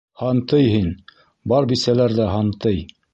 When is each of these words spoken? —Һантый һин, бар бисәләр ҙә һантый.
—Һантый 0.21 0.63
һин, 0.75 0.87
бар 1.53 1.69
бисәләр 1.73 2.17
ҙә 2.21 2.29
һантый. 2.37 2.81